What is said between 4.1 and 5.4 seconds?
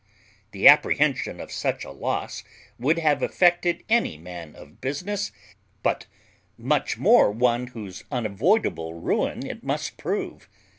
man of business,